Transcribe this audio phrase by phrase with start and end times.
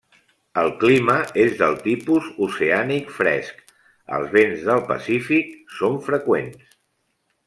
[0.59, 3.61] El clima és del tipus oceànic fresc,
[4.19, 6.65] els vents del Pacífic són freqüents.